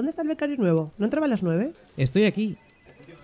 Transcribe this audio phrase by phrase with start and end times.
[0.00, 0.94] ¿Dónde está el becario nuevo?
[0.96, 1.74] ¿No entraba a las nueve?
[1.98, 2.56] Estoy aquí.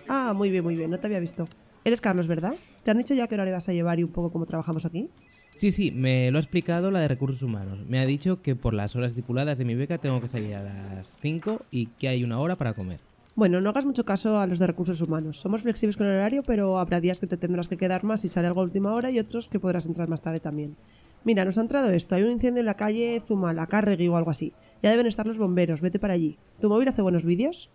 [0.07, 1.47] Ah, muy bien, muy bien, no te había visto.
[1.83, 2.53] Eres Carlos, ¿verdad?
[2.83, 4.85] ¿Te han dicho ya qué hora le vas a llevar y un poco cómo trabajamos
[4.85, 5.09] aquí?
[5.55, 7.79] Sí, sí, me lo ha explicado la de recursos humanos.
[7.89, 10.61] Me ha dicho que por las horas estipuladas de mi beca tengo que salir a
[10.61, 12.99] las 5 y que hay una hora para comer.
[13.33, 15.39] Bueno, no hagas mucho caso a los de recursos humanos.
[15.39, 18.27] Somos flexibles con el horario, pero habrá días que te tendrás que quedar más si
[18.27, 20.75] sale algo a última hora y otros que podrás entrar más tarde también.
[21.23, 22.13] Mira, nos ha entrado esto.
[22.13, 24.53] Hay un incendio en la calle Zumalacárregui o algo así.
[24.83, 25.81] Ya deben estar los bomberos.
[25.81, 26.37] Vete para allí.
[26.59, 27.69] ¿Tu móvil hace buenos vídeos?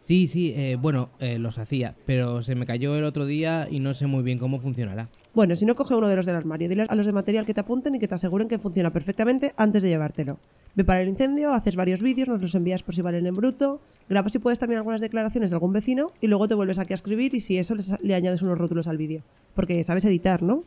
[0.00, 3.80] Sí, sí, eh, bueno, eh, los hacía, pero se me cayó el otro día y
[3.80, 5.08] no sé muy bien cómo funcionará.
[5.34, 7.52] Bueno, si no coge uno de los del armario, dile a los de material que
[7.52, 10.38] te apunten y que te aseguren que funciona perfectamente antes de llevártelo.
[10.74, 13.80] Ve para el incendio, haces varios vídeos, nos los envías por si valen en bruto,
[14.08, 16.94] grabas si puedes también algunas declaraciones de algún vecino y luego te vuelves aquí a
[16.94, 19.22] escribir y si eso le añades unos rótulos al vídeo.
[19.54, 20.62] Porque sabes editar, ¿no?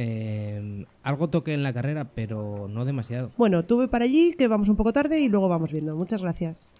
[0.00, 3.32] Eh, algo toqué en la carrera, pero no demasiado.
[3.36, 5.96] Bueno, tú ve para allí, que vamos un poco tarde y luego vamos viendo.
[5.96, 6.70] Muchas gracias.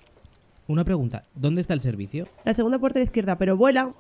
[0.69, 2.29] Una pregunta, ¿dónde está el servicio?
[2.45, 3.93] La segunda puerta de izquierda, pero vuela.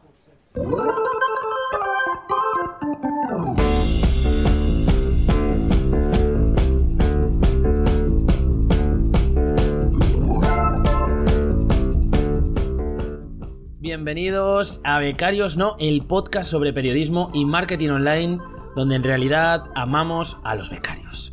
[13.80, 18.38] Bienvenidos a Becarios No, el podcast sobre periodismo y marketing online,
[18.78, 21.32] donde en realidad amamos a los becarios.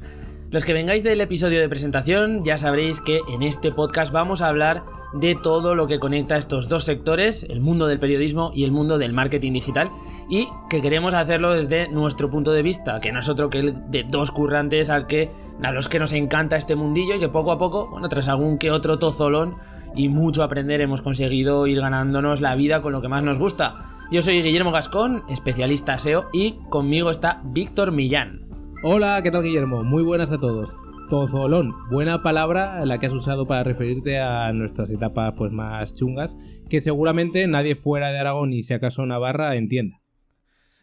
[0.50, 4.48] Los que vengáis del episodio de presentación ya sabréis que en este podcast vamos a
[4.48, 8.72] hablar de todo lo que conecta estos dos sectores, el mundo del periodismo y el
[8.72, 9.90] mundo del marketing digital,
[10.30, 13.92] y que queremos hacerlo desde nuestro punto de vista, que no es otro que el
[13.92, 15.30] de dos currantes al que,
[15.62, 18.58] a los que nos encanta este mundillo y que poco a poco, bueno, tras algún
[18.58, 19.56] que otro tozolón
[19.96, 23.95] y mucho aprender hemos conseguido ir ganándonos la vida con lo que más nos gusta.
[24.12, 28.48] Yo soy Guillermo Gascón, especialista SEO, y conmigo está Víctor Millán.
[28.84, 29.84] Hola, ¿qué tal Guillermo?
[29.84, 30.76] Muy buenas a todos.
[31.10, 36.38] Tozolón, buena palabra la que has usado para referirte a nuestras etapas pues más chungas,
[36.70, 40.02] que seguramente nadie fuera de Aragón y si acaso Navarra entienda.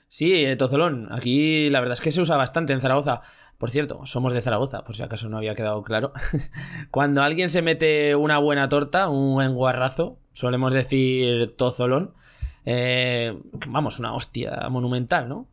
[0.08, 3.20] Sí, eh, Tozolón, aquí la verdad es que se usa bastante en Zaragoza.
[3.56, 6.12] Por cierto, somos de Zaragoza, por si acaso no había quedado claro.
[6.90, 12.14] Cuando alguien se mete una buena torta, un buen guarrazo, solemos decir Tozolón.
[12.64, 13.36] Eh,
[13.68, 15.48] vamos, una hostia monumental, ¿no?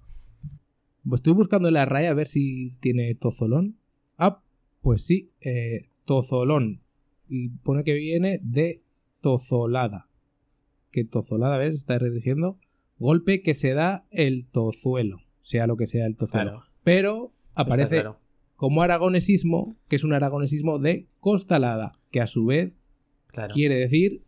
[1.07, 3.77] Pues estoy buscando en la raya a ver si tiene tozolón.
[4.17, 4.41] Ah,
[4.81, 6.81] pues sí, eh, tozolón.
[7.27, 8.81] Y pone que viene de
[9.21, 10.07] tozolada.
[10.91, 12.57] Que tozolada, a ver, está redirigiendo.
[12.97, 16.51] Golpe que se da el tozuelo, sea lo que sea el tozuelo.
[16.51, 16.65] Claro.
[16.83, 18.19] Pero aparece claro.
[18.55, 22.73] como aragonesismo, que es un aragonesismo de costalada, que a su vez
[23.27, 23.53] Claro.
[23.53, 24.23] quiere decir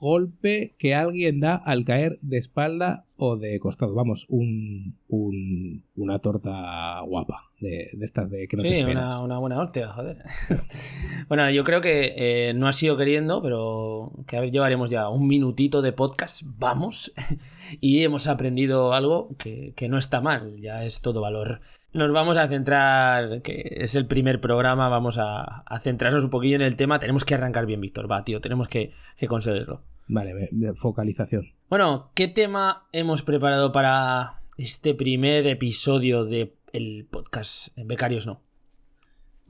[0.00, 3.94] golpe que alguien da al caer de espalda o de costado.
[3.94, 9.38] Vamos, un, un- una torta guapa de, de estas de que no Sí, una, una
[9.38, 10.24] buena hostia, joder.
[11.28, 15.08] bueno, yo creo que eh, no ha sido queriendo, pero que a ver, llevaremos ya
[15.10, 17.12] un minutito de podcast, vamos,
[17.80, 21.60] y hemos aprendido algo que, que no está mal, ya es todo valor.
[21.92, 26.56] Nos vamos a centrar, que es el primer programa, vamos a, a centrarnos un poquillo
[26.56, 27.00] en el tema.
[27.00, 29.82] Tenemos que arrancar bien, Víctor, va, tío, tenemos que, que conseguirlo.
[30.06, 31.52] Vale, de focalización.
[31.68, 38.42] Bueno, ¿qué tema hemos preparado para este primer episodio del podcast Becarios No?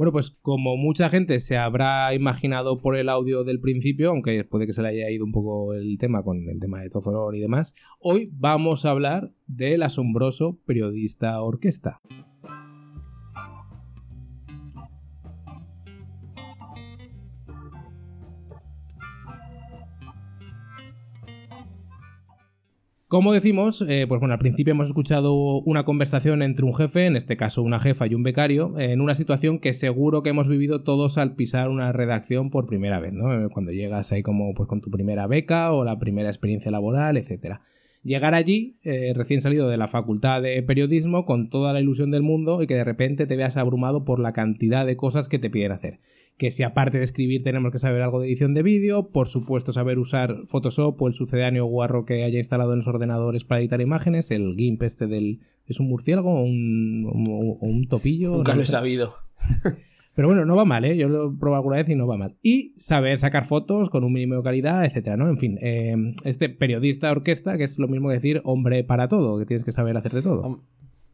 [0.01, 4.67] Bueno, pues como mucha gente se habrá imaginado por el audio del principio, aunque puede
[4.67, 7.41] que se le haya ido un poco el tema con el tema de Tozolón y
[7.41, 12.01] demás, hoy vamos a hablar del asombroso periodista orquesta.
[23.11, 27.17] Como decimos, eh, pues bueno, al principio hemos escuchado una conversación entre un jefe, en
[27.17, 30.85] este caso una jefa y un becario, en una situación que seguro que hemos vivido
[30.85, 33.51] todos al pisar una redacción por primera vez, ¿no?
[33.51, 37.63] Cuando llegas ahí como pues con tu primera beca o la primera experiencia laboral, etcétera.
[38.03, 42.23] Llegar allí, eh, recién salido de la facultad de periodismo, con toda la ilusión del
[42.23, 45.51] mundo y que de repente te veas abrumado por la cantidad de cosas que te
[45.51, 45.99] piden hacer.
[46.39, 49.75] Que si aparte de escribir tenemos que saber algo de edición de vídeo, por supuesto
[49.75, 53.83] saber usar Photoshop o el sucedáneo guarro que haya instalado en los ordenadores para editar
[53.83, 55.41] imágenes, el GIMP este del...
[55.67, 58.33] ¿Es un murciélago o un, un topillo?
[58.33, 59.15] Nunca No lo he sabido.
[60.21, 60.99] Pero bueno, no va mal, ¿eh?
[60.99, 62.37] Yo lo he probado alguna vez y no va mal.
[62.43, 65.31] Y saber sacar fotos con un mínimo de calidad, etcétera, ¿no?
[65.31, 69.47] En fin, eh, este periodista orquesta, que es lo mismo decir hombre para todo, que
[69.47, 70.61] tienes que saber hacer de todo.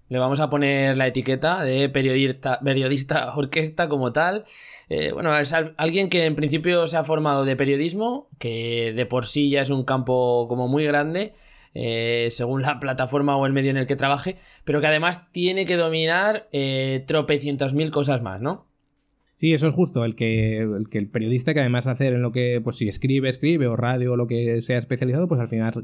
[0.09, 4.43] Le vamos a poner la etiqueta de periodista, orquesta como tal.
[4.89, 9.07] Eh, bueno, es al- alguien que en principio se ha formado de periodismo, que de
[9.07, 11.33] por sí ya es un campo como muy grande,
[11.75, 15.65] eh, según la plataforma o el medio en el que trabaje, pero que además tiene
[15.65, 18.67] que dominar eh, tropecientas mil cosas más, ¿no?
[19.37, 22.33] Sí, eso es justo, el que, el que el periodista que además hacer en lo
[22.33, 25.75] que, pues si escribe, escribe, o radio, o lo que sea especializado, pues al final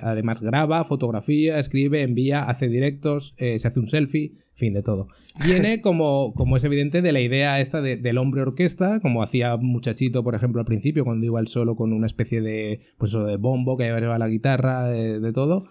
[0.00, 5.08] además graba, fotografía, escribe, envía, hace directos, eh, se hace un selfie, fin de todo.
[5.44, 10.24] Viene como, como es evidente de la idea esta del hombre orquesta, como hacía Muchachito,
[10.24, 13.76] por ejemplo, al principio, cuando iba él solo con una especie de, pues de bombo
[13.76, 15.66] que llevaba la guitarra, de todo.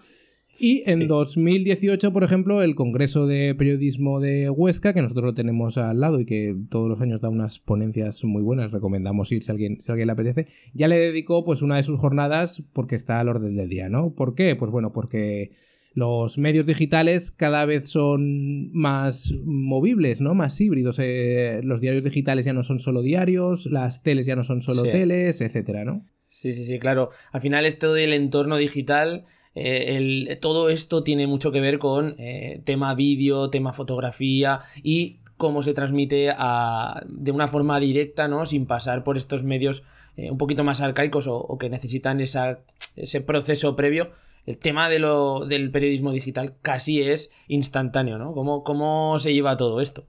[0.58, 5.78] Y en 2018, por ejemplo, el Congreso de Periodismo de Huesca, que nosotros lo tenemos
[5.78, 9.50] al lado y que todos los años da unas ponencias muy buenas, recomendamos ir si
[9.50, 13.18] alguien, si alguien le apetece, ya le dedicó pues una de sus jornadas porque está
[13.18, 14.14] al orden del día, ¿no?
[14.14, 14.54] ¿Por qué?
[14.54, 15.52] Pues bueno, porque
[15.94, 20.34] los medios digitales cada vez son más movibles, ¿no?
[20.34, 20.98] Más híbridos.
[20.98, 24.82] Eh, los diarios digitales ya no son solo diarios, las teles ya no son solo
[24.82, 26.06] teles, etcétera, ¿no?
[26.30, 27.10] Sí, sí, sí, claro.
[27.32, 32.14] Al final esto del entorno digital eh, el, todo esto tiene mucho que ver con
[32.18, 36.34] eh, tema vídeo, tema fotografía y cómo se transmite
[37.06, 38.46] de una forma directa, ¿no?
[38.46, 39.82] Sin pasar por estos medios
[40.16, 44.10] eh, un poquito más arcaicos o, que necesitan ese proceso previo.
[44.46, 48.32] El tema de lo, del periodismo digital casi es instantáneo, ¿no?
[48.32, 50.06] ¿Cómo, cómo se lleva todo esto?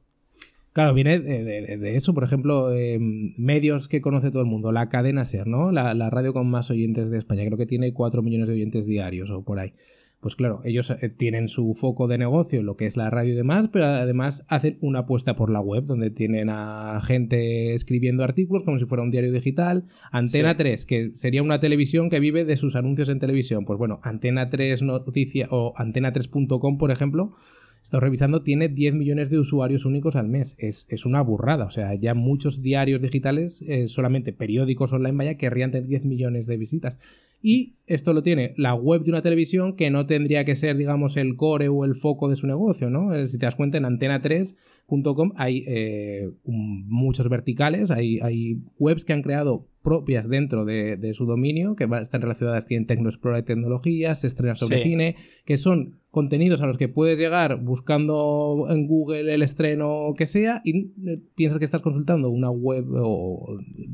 [0.74, 5.24] Claro, viene de, eso, por ejemplo, em, medios que conoce todo el mundo, la cadena
[5.24, 5.72] SER, ¿no?
[5.72, 9.30] La, radio con más oyentes de España, creo que tiene 4 millones de oyentes diarios
[9.30, 9.74] o por ahí.
[10.20, 13.36] Pues claro, ellos eh, tienen su foco de negocio, lo que es la radio y
[13.36, 18.64] demás, pero además hacen una apuesta por la web, donde tienen a gente escribiendo artículos
[18.64, 19.84] como si fuera un diario digital.
[20.12, 23.66] Antena 3, que sería una televisión que vive de sus anuncios en televisión.
[23.66, 27.36] Pues bueno, Antena 3 Noticia o antena3.com, por ejemplo,
[27.84, 30.56] estado revisando, tiene 10 millones de usuarios únicos al mes.
[30.58, 31.66] Es, una burrada.
[31.66, 36.48] O sea, ya muchos diarios digitales, eh, solamente periódicos online, vaya, querrían tener 10 millones
[36.48, 36.98] de visitas.
[37.42, 41.18] Y esto lo tiene la web de una televisión que no tendría que ser, digamos,
[41.18, 43.14] el core o el foco de su negocio, ¿no?
[43.14, 49.12] Eh, si te das cuenta, en antena3.com hay eh, muchos verticales, hay, hay webs que
[49.12, 54.58] han creado propias dentro de, su dominio, que están relacionadas, tienen Tecnoexplora y tecnologías, estrenas
[54.58, 60.14] sobre cine, que son contenidos a los que puedes llegar buscando en Google el estreno
[60.18, 62.86] que sea y eh, piensas que estás consultando una web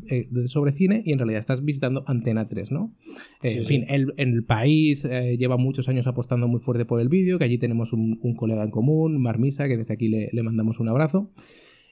[0.09, 2.93] eh, sobre cine y en realidad estás visitando Antena 3, ¿no?
[3.41, 7.39] en fin, el, el país eh, lleva muchos años apostando muy fuerte por el vídeo,
[7.39, 10.89] que allí tenemos un, colega en común, Marmisa, que desde aquí le, le mandamos un
[10.89, 11.31] abrazo.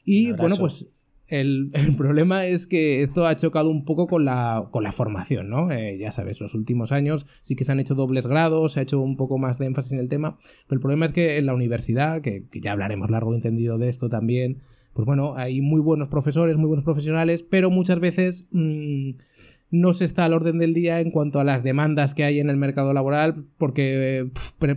[0.06, 0.88] Y bueno, pues
[1.28, 5.72] el, problema es que esto ha chocado un poco con la, con la formación, ¿no?
[5.72, 8.84] Eh, ya sabes, los últimos años sí que se han hecho dobles grados, se ha
[8.84, 10.38] hecho un poco más de énfasis en el tema,
[10.68, 13.90] pero el problema es que en la universidad, que, ya hablaremos largo y entendido de
[13.90, 14.62] esto también,
[14.94, 18.48] pues bueno, hay muy buenos profesores, muy buenos profesionales, pero muchas veces...
[18.52, 19.12] Mm,
[19.70, 22.50] no se está al orden del día en cuanto a las demandas que hay en
[22.50, 24.30] el mercado laboral, porque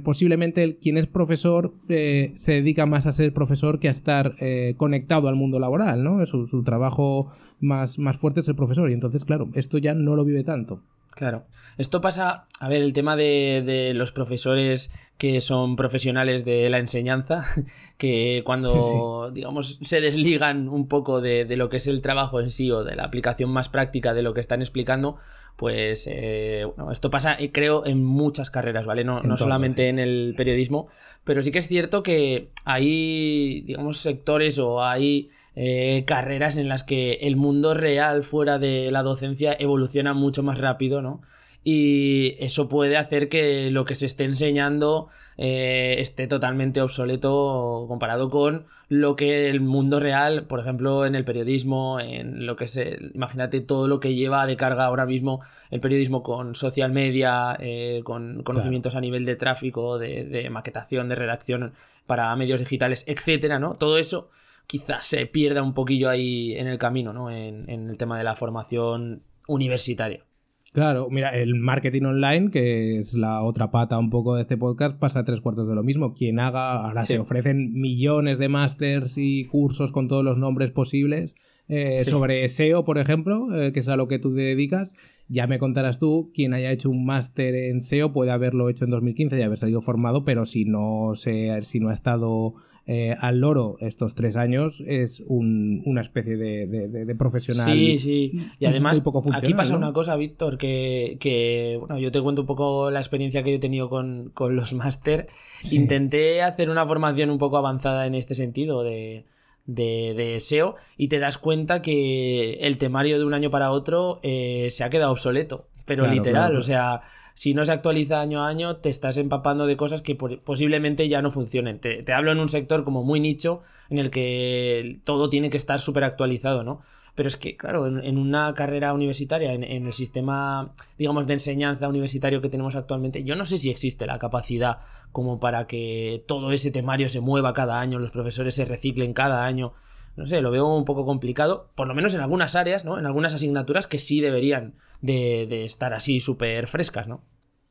[0.03, 4.75] posiblemente quien es profesor eh, se dedica más a ser profesor que a estar eh,
[4.77, 6.25] conectado al mundo laboral, ¿no?
[6.27, 10.17] Su, su trabajo más, más fuerte es el profesor, y entonces, claro, esto ya no
[10.17, 10.83] lo vive tanto.
[11.11, 11.45] Claro.
[11.77, 16.79] Esto pasa, a ver, el tema de, de, los profesores que son profesionales de la
[16.79, 17.45] enseñanza,
[17.99, 22.51] que cuando, digamos, se desligan un poco de, de, lo que es el trabajo en
[22.51, 25.17] sí o de la aplicación más práctica de lo que están explicando,
[25.57, 29.05] pues eh, bueno, esto pasa, eh, creo, en muchas carreras, ¿vale?
[29.05, 30.89] No, no solamente en el periodismo,
[31.23, 36.85] pero sí que es cierto que hay, digamos, sectores o hay eh, carreras en las
[36.85, 41.21] que el mundo real fuera de la docencia evoluciona mucho más rápido, ¿no?
[41.63, 48.31] Y eso puede hacer que lo que se esté enseñando eh, esté totalmente obsoleto comparado
[48.31, 52.99] con lo que el mundo real, por ejemplo, en el periodismo, en lo que se.
[53.15, 58.01] Imagínate todo lo que lleva de carga ahora mismo el periodismo con social media, eh,
[58.05, 61.75] con conocimientos a nivel de tráfico, de, de maquetación, de redacción
[62.07, 63.75] para medios digitales, etcétera, ¿no?
[63.75, 64.31] Todo eso
[64.71, 67.29] quizás se pierda un poquillo ahí en el camino, ¿no?
[67.29, 70.25] En, el tema de la formación universitaria.
[70.73, 74.97] Claro, mira, el marketing online, que es la otra pata un poco de este podcast,
[74.97, 76.15] pasa tres cuartos de lo mismo.
[76.15, 81.35] Quien haga, ahora se ofrecen millones de másters y cursos con todos los nombres posibles
[81.67, 84.95] eh, sobre SEO, por ejemplo, eh, que es a lo que tú te dedicas.
[85.27, 88.93] Ya me contarás tú, quien haya hecho un máster en SEO puede haberlo hecho en
[88.93, 92.55] 2015 y haber salido formado, pero si no, se, si no ha estado
[92.87, 97.73] eh, al loro estos tres años es una especie de, profesional.
[97.73, 98.33] Sí, sí.
[98.59, 99.03] Y además,
[99.35, 103.51] aquí pasa una cosa, Víctor, que, bueno, yo te cuento un poco la experiencia que
[103.51, 105.29] yo he tenido con, los máster.
[105.71, 109.25] Intenté hacer una formación un poco avanzada en este sentido de,
[109.67, 114.69] de, SEO y te das cuenta que el temario de un año para otro eh,
[114.71, 115.67] se ha quedado obsoleto.
[115.87, 117.03] Pero literal, o sea,
[117.35, 121.23] si no se actualiza año a año, te estás empapando de cosas que posiblemente ya
[121.23, 121.81] no funcionen.
[121.81, 125.57] Te, te, hablo en un sector como muy nicho, en el que todo tiene que
[125.57, 126.81] estar súper actualizado, ¿no?
[127.15, 132.41] Pero es que, claro, en, una carrera universitaria, en, el sistema, digamos, de enseñanza universitario
[132.41, 134.79] que tenemos actualmente, yo no sé si existe la capacidad
[135.13, 139.45] como para que todo ese temario se mueva cada año, los profesores se reciclen cada
[139.45, 139.75] año.
[140.17, 142.99] No sé, lo veo un poco complicado, por lo menos en algunas áreas, ¿no?
[142.99, 147.23] En algunas asignaturas que sí deberían de, de estar así súper frescas, ¿no?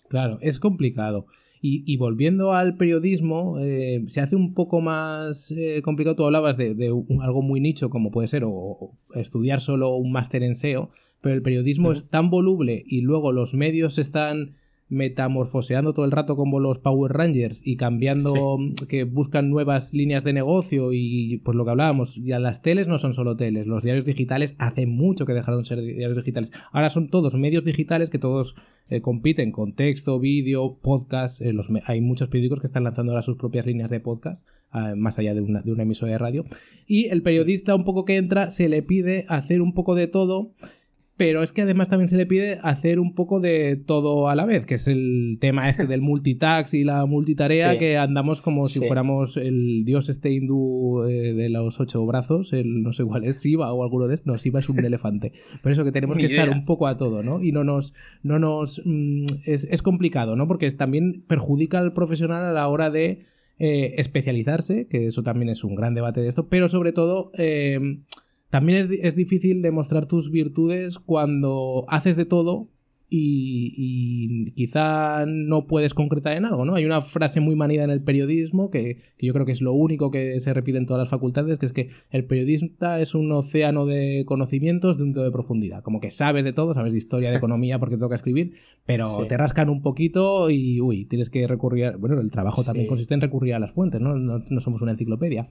[0.07, 1.27] Claro, es complicado.
[1.61, 6.15] Y, volviendo al periodismo, eh, se hace un poco más eh, complicado.
[6.15, 6.69] Tú hablabas de,
[7.21, 11.41] algo muy nicho, como puede ser, o, estudiar solo un máster en SEO, pero el
[11.41, 14.55] periodismo es tan voluble y luego los medios están
[14.89, 20.33] metamorfoseando todo el rato como los Power Rangers y cambiando, que buscan nuevas líneas de
[20.33, 24.05] negocio y pues lo que hablábamos, ya las teles no son solo teles, los diarios
[24.05, 26.51] digitales hace mucho que dejaron de ser diarios digitales.
[26.71, 28.55] Ahora son todos medios digitales que todos
[28.89, 31.41] eh, compiten con texto, vídeo, podcast.
[31.41, 31.53] Eh,
[31.85, 35.35] hay muchos periódicos que están lanzando ahora sus propias líneas de podcast, ah, más allá
[35.35, 36.45] de una, de una emisora de radio.
[36.87, 40.53] Y el periodista un poco que entra se le pide hacer un poco de todo
[41.19, 44.45] pero es que además también se le pide hacer un poco de todo a la
[44.45, 48.79] vez, que es el tema este del multitax y la multitarea, que andamos como si
[48.79, 53.41] fuéramos el dios este hindú eh, de los ocho brazos, el no sé cuál es,
[53.41, 55.33] Siva o alguno de estos, no, Siva es un elefante.
[55.61, 57.43] Por eso que tenemos que estar un poco a todo, ¿no?
[57.43, 60.47] Y no nos, no nos, mm, es, es, complicado, ¿no?
[60.47, 63.25] Porque también perjudica al profesional a la hora de
[63.57, 67.33] eh, especializarse, que eso también es un gran debate de esto, pero sobre todo...
[67.37, 67.99] Eh,
[68.49, 72.67] también es, difícil demostrar tus virtudes cuando haces de todo
[73.11, 76.75] y, quizá no puedes concretar en algo, ¿no?
[76.75, 80.11] Hay una frase muy manida en el periodismo que, yo creo que es lo único
[80.11, 83.85] que se repite en todas las facultades, que es que el periodista es un océano
[83.85, 85.81] de conocimientos dentro de profundidad.
[85.83, 88.53] Como que sabes de todo, sabes de historia, de economía, porque toca escribir,
[88.85, 91.85] pero te rascan un poquito y, uy, tienes que recurrir...
[91.85, 94.15] A, bueno, el trabajo también consiste en recurrir a las fuentes, ¿no?
[94.15, 95.49] No, no somos una enciclopedia.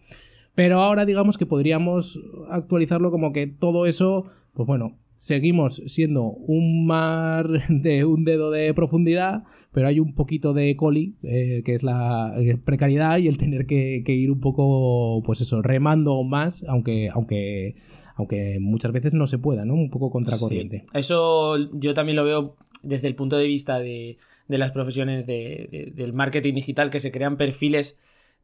[0.58, 4.24] Pero ahora digamos que podríamos actualizarlo como que todo eso,
[4.54, 10.54] pues bueno, seguimos siendo un mar de un dedo de profundidad, pero hay un poquito
[10.54, 12.34] de coli, eh, que es la
[12.64, 17.76] precariedad y el tener que, ir un poco, pues eso, remando más, aunque, aunque,
[18.16, 19.74] aunque muchas veces no se pueda, ¿no?
[19.74, 20.82] Un poco contracorriente.
[20.92, 26.54] Eso yo también lo veo desde el punto de vista de, las profesiones del marketing
[26.54, 27.96] digital, que se crean perfiles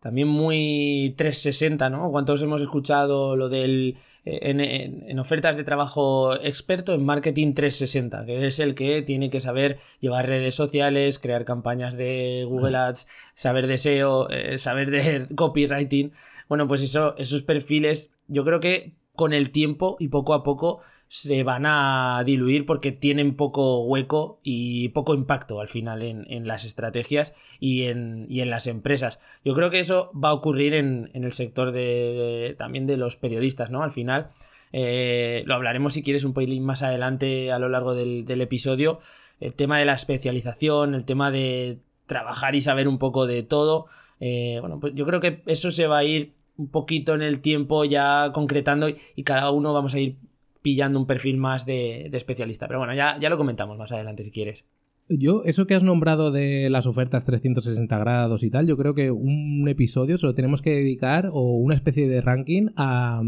[0.04, 2.11] también muy 360, ¿no?
[2.11, 3.96] ¿Cuántos hemos escuchado lo del
[4.26, 9.40] eh, en, ofertas de trabajo experto en marketing 360, que es el que tiene que
[9.40, 15.26] saber llevar redes sociales, crear campañas de Google Ads, saber de SEO, eh, saber de
[15.34, 16.12] copywriting.
[16.50, 20.80] Bueno, pues eso, esos perfiles, yo creo que con el tiempo y poco a poco
[21.08, 26.64] se van a diluir porque tienen poco hueco y poco impacto al final en, las
[26.64, 29.20] estrategias y en, en, las empresas.
[29.44, 33.70] Yo creo que eso va a ocurrir en, el sector de, también de los periodistas,
[33.70, 33.82] ¿no?
[33.82, 34.30] Al final,
[34.73, 38.99] eh, lo hablaremos si quieres un pelín más adelante a lo largo del, episodio,
[39.38, 43.87] el tema de la especialización, el tema de trabajar y saber un poco de todo.
[44.20, 47.40] Eh, bueno, pues yo creo que eso se va a ir un poquito en el
[47.40, 50.16] tiempo ya concretando y cada uno vamos a ir
[50.64, 52.66] pillando un perfil más de, especialista.
[52.66, 54.64] Pero bueno, ya, ya lo comentamos más adelante si quieres.
[55.11, 59.11] Yo, eso que has nombrado de las ofertas 360 grados y tal, yo creo que
[59.11, 63.23] un episodio se lo tenemos que dedicar o una especie de ranking a,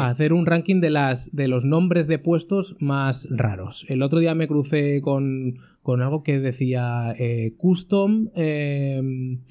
[0.00, 3.86] hacer un ranking de, las, de los nombres de puestos más raros.
[3.88, 9.42] El otro día me crucé con, algo que decía eh, Custom, em,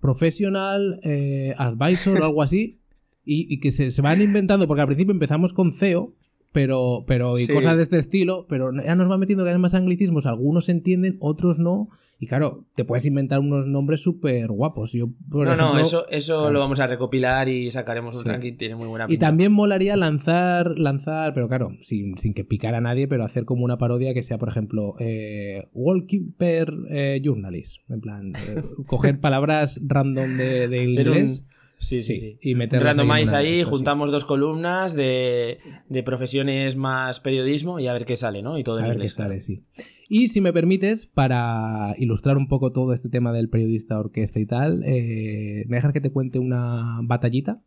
[0.00, 2.78] Professional, eh, Advisor o algo así,
[3.26, 6.14] y, que se, se, van inventando, porque al principio empezamos con CEO
[6.52, 9.74] pero, pero y cosas de este estilo, pero ya nos va metiendo cada vez más
[9.74, 11.88] anglicismos, algunos se entienden, otros no,
[12.22, 14.92] y claro, te puedes inventar unos nombres súper guapos.
[14.92, 18.86] Yo, no, no, eso, eso lo vamos a recopilar y sacaremos un ranking, tiene muy
[18.86, 19.14] buena pinta.
[19.16, 23.44] Y también molaría lanzar, lanzar, pero claro, sin, sin que picara a nadie, pero hacer
[23.44, 29.18] como una parodia que sea, por ejemplo, eh, Wallkeeper eh, Journalist, en plan, eh, coger
[29.18, 31.44] palabras random de, de inglés.
[31.82, 32.38] Sí, sí, sí.
[32.40, 35.58] Y Randomize ahí, juntamos dos columnas de,
[36.04, 38.56] profesiones más periodismo y a ver qué sale, ¿no?
[38.56, 39.14] Y todo en inglés.
[39.14, 39.64] sale, sí.
[40.08, 44.46] Y si me permites, para ilustrar un poco todo este tema del periodista orquesta y
[44.46, 47.60] tal, eh, ¿me dejas que te cuente una batallita?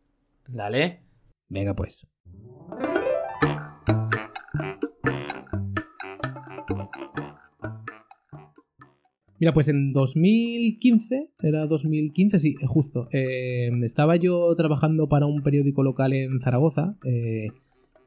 [0.48, 1.01] Dale.
[1.50, 2.07] Venga, pues.
[9.39, 15.83] Mira, pues en 2015, era 2015, sí, justo, eh, estaba yo trabajando para un periódico
[15.83, 17.49] local en Zaragoza eh,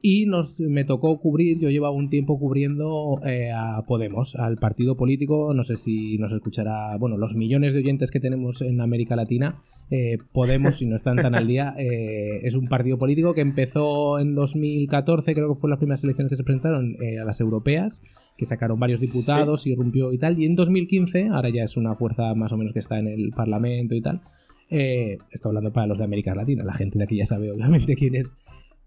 [0.01, 4.97] y nos, me tocó cubrir, yo llevaba un tiempo cubriendo eh, a Podemos, al partido
[4.97, 9.17] político, no sé si nos escuchará, bueno, los millones de oyentes que tenemos en América
[9.17, 13.41] Latina, eh, Podemos, si no están tan al día, eh, es un partido político que
[13.41, 18.03] empezó en 2014, creo que fue las primeras elecciones que se presentaron a las europeas,
[18.37, 21.97] que sacaron varios diputados y rompió y tal, y en 2015, ahora ya es una
[21.97, 24.21] fuerza más o menos que está en el Parlamento y tal,
[24.69, 28.15] estoy hablando para los de América Latina, la gente de aquí ya sabe obviamente quién
[28.15, 28.33] es.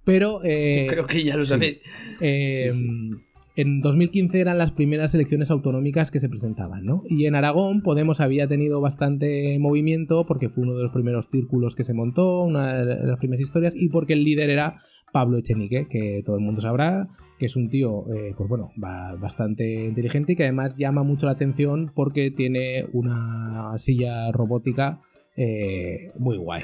[0.04, 0.42] Pero.
[0.44, 1.80] Eh, creo que ya lo sabéis.
[2.20, 2.72] Eh,
[3.56, 7.04] en 2015 eran las primeras elecciones autonómicas que se presentaban, ¿no?
[7.08, 11.76] Y en Aragón Podemos había tenido bastante movimiento porque fue uno de los primeros círculos
[11.76, 14.80] que se montó, una de las primeras historias, y porque el líder era
[15.12, 19.86] Pablo Echenique, que todo el mundo sabrá, que es un tío, eh, pues bueno, bastante
[19.86, 25.02] inteligente y que además llama mucho la atención porque tiene una silla robótica
[26.18, 26.64] muy guay.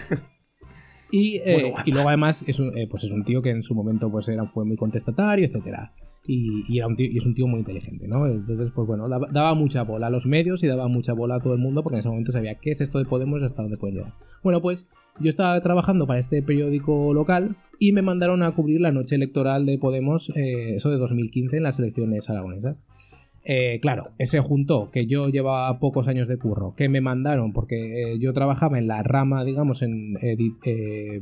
[1.11, 4.11] Eh, y, luego además es un, eh, pues es un tío que en su momento
[4.11, 5.93] pues era, fue muy contestatario, etcétera.
[6.29, 8.27] Y, era un tío, y es un tío muy inteligente, ¿no?
[8.27, 11.53] Entonces, pues bueno, daba, mucha bola a los medios y daba mucha bola a todo
[11.53, 13.77] el mundo porque en ese momento sabía qué es esto de Podemos y hasta dónde
[13.77, 14.13] puede llegar.
[14.43, 14.89] Bueno, pues
[15.21, 19.65] yo estaba trabajando para este periódico local y me mandaron a cubrir la noche electoral
[19.65, 22.83] de Podemos, eh, eso de 2015, en las elecciones aragonesas.
[23.49, 27.77] Eh, claro, ese juntó que yo llevaba pocos años de curro, que me mandaron, porque
[28.11, 31.21] eh, yo trabajaba en la rama, digamos, en eh,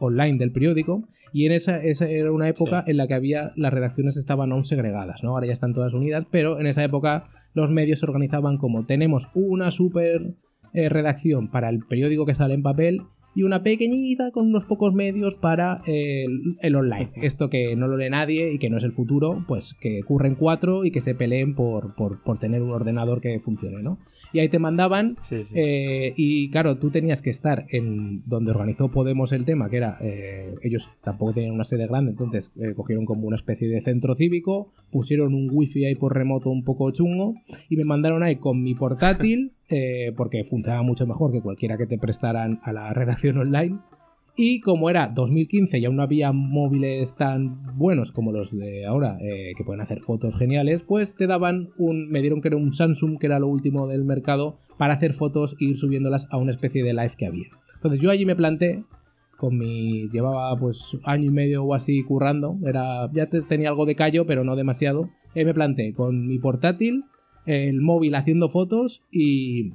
[0.00, 4.16] online del periódico, y en esa, era una época en la que había las redacciones
[4.16, 5.30] estaban aún segregadas, ¿no?
[5.30, 9.28] Ahora ya están todas unidas, pero en esa época los medios se organizaban como tenemos
[9.32, 10.34] una super
[10.72, 13.02] redacción para el periódico que sale en papel
[13.34, 17.10] y una pequeñita con unos pocos medios para el, online.
[17.16, 20.34] Esto que no lo lee nadie y que no es el futuro, pues que ocurren
[20.34, 23.98] cuatro y que se peleen por, por, tener un ordenador que funcione, ¿no?
[24.32, 25.16] Y ahí te mandaban
[25.54, 29.98] eh, y claro, tú tenías que estar en donde organizó Podemos el tema, que era,
[30.00, 34.14] eh, ellos tampoco tenían una sede grande, entonces eh, cogieron como una especie de centro
[34.14, 37.34] cívico, pusieron un wifi ahí por remoto un poco chungo
[37.68, 41.86] y me mandaron ahí con mi portátil eh, porque funcionaba mucho mejor que cualquiera que
[41.86, 43.78] te prestaran a la redacción online.
[44.36, 49.18] Y como era 2015 y aún no había móviles tan buenos como los de ahora,
[49.20, 52.08] eh, que pueden hacer fotos geniales, pues te daban un.
[52.08, 55.56] Me dieron que era un Samsung, que era lo último del mercado, para hacer fotos
[55.60, 57.48] e ir subiéndolas a una especie de live que había.
[57.74, 58.84] Entonces yo allí me planté,
[59.40, 60.08] con mi.
[60.10, 64.44] Llevaba pues año y medio o así currando, era ya tenía algo de callo, pero
[64.44, 65.10] no demasiado.
[65.34, 67.04] Y me planté con mi portátil
[67.46, 69.72] el móvil haciendo fotos y,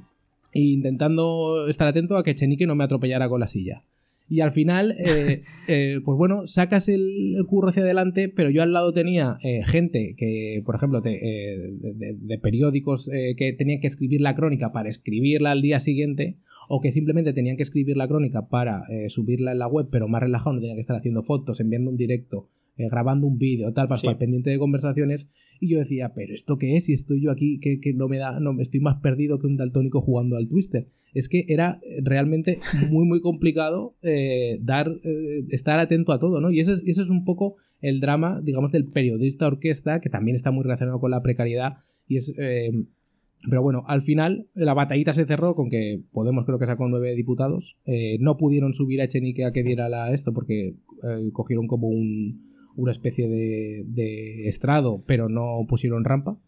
[0.52, 3.82] intentando estar atento a que Chenique no me atropellara con la silla.
[4.28, 8.72] Y al final, eh, eh, pues bueno, sacas el, curro hacia adelante, pero yo al
[8.72, 14.72] lado tenía eh, gente que, por ejemplo, de, periódicos que tenían que escribir la crónica
[14.72, 16.36] para escribirla al día siguiente,
[16.68, 20.22] o que simplemente tenían que escribir la crónica para subirla en la web, pero más
[20.22, 22.48] relajado, no tenían que estar haciendo fotos, enviando un directo
[22.78, 25.30] eh, grabando un vídeo, tal, para estar pendiente de conversaciones.
[25.60, 26.84] Y yo decía, ¿pero esto qué es?
[26.84, 30.02] Si estoy yo aquí, que, no me da, no, estoy más perdido que un daltónico
[30.02, 30.86] jugando al Twister.
[31.14, 32.58] Es que era realmente
[32.90, 36.50] muy, muy complicado eh, dar, eh, estar atento a todo, ¿no?
[36.50, 40.34] Y ese es, ese es un poco el drama, digamos, del periodista orquesta, que también
[40.34, 41.78] está muy relacionado con la precariedad.
[42.06, 42.30] Y es.
[42.36, 47.14] pero bueno, al final la batallita se cerró con que Podemos creo que sacó nueve
[47.14, 47.78] diputados.
[48.20, 50.74] no pudieron subir a Echenique a que diera la esto porque
[51.32, 56.38] cogieron como un, una especie de, estrado, pero no pusieron rampa.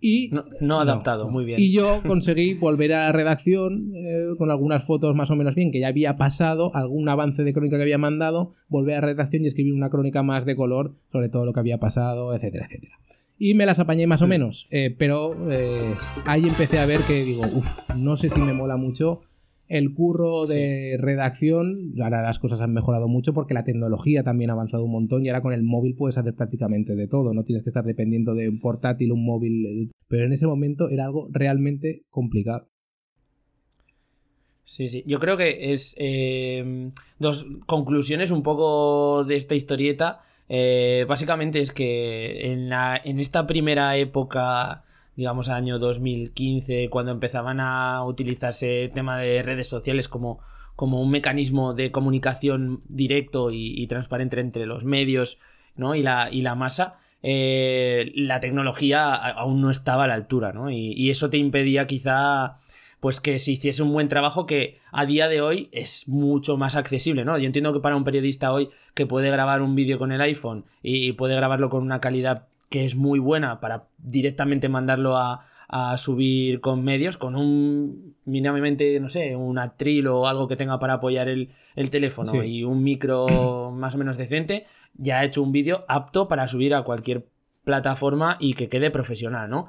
[0.00, 1.58] Y, no, adaptado, muy bien.
[1.58, 5.72] Y yo conseguí volver a la redacción eh, con algunas fotos más o menos bien,
[5.72, 9.44] que ya había pasado, algún avance de crónica que había mandado, volver a la redacción
[9.44, 12.98] y escribir una crónica más de color sobre todo lo que había pasado, etcétera, etcétera.
[13.38, 15.94] Y me las apañé más o menos, eh, pero eh,
[16.26, 19.22] ahí empecé a ver que digo, uff, no sé si me mola mucho
[19.68, 24.52] el curro de redacción, ahora las cosas han mejorado mucho porque la tecnología también ha
[24.52, 27.62] avanzado un montón y ahora con el móvil puedes hacer prácticamente de todo, no tienes
[27.62, 32.02] que estar dependiendo de un portátil, un móvil, pero en ese momento era algo realmente
[32.10, 32.68] complicado.
[34.64, 40.20] Sí, sí, yo creo que es em, dos conclusiones un poco de esta historieta.
[40.48, 44.84] Eh, básicamente es que en, la, en esta primera época
[45.16, 50.40] digamos, año 2015, cuando empezaban a utilizarse el tema de redes sociales como,
[50.76, 55.38] como un mecanismo de comunicación directo y, transparente entre los medios
[55.76, 55.94] ¿no?
[55.94, 60.70] y, la, y la masa, eh, la tecnología aún no estaba a la altura, ¿no?
[60.70, 62.58] Y, eso te impedía quizá
[63.00, 66.76] pues que se hiciese un buen trabajo que a día de hoy es mucho más
[66.76, 67.38] accesible, ¿no?
[67.38, 70.66] Yo entiendo que para un periodista hoy que puede grabar un vídeo con el iPhone
[70.82, 75.96] y puede grabarlo con una calidad que es muy buena para directamente mandarlo a, a
[75.96, 80.94] subir con medios, con un mínimamente, no sé, un atril o algo que tenga para
[80.94, 81.50] apoyar el,
[81.90, 86.48] teléfono y un micro más o menos decente, ya ha hecho un vídeo apto para
[86.48, 87.26] subir a cualquier
[87.64, 89.68] plataforma y que quede profesional, ¿no?